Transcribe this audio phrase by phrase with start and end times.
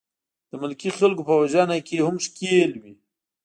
[0.49, 2.93] د ملکي خلکو په وژنه کې هم ښکېل وې.